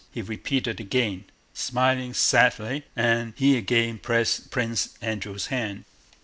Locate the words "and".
2.95-3.35